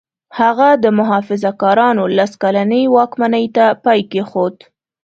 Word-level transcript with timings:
هغه 0.39 0.69
د 0.83 0.85
محافظه 0.97 1.51
کارانو 1.61 2.03
لس 2.17 2.31
کلنې 2.41 2.81
واکمنۍ 2.95 3.45
ته 3.55 3.65
پای 3.83 3.99
کېښود. 4.11 4.55